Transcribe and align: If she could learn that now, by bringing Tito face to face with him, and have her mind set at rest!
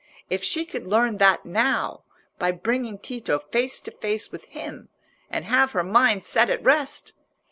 If 0.31 0.43
she 0.43 0.65
could 0.65 0.87
learn 0.87 1.17
that 1.19 1.45
now, 1.45 2.01
by 2.39 2.49
bringing 2.53 2.97
Tito 2.97 3.37
face 3.37 3.79
to 3.81 3.91
face 3.91 4.31
with 4.31 4.45
him, 4.45 4.89
and 5.29 5.45
have 5.45 5.73
her 5.73 5.83
mind 5.83 6.25
set 6.25 6.49
at 6.49 6.63
rest! 6.63 7.13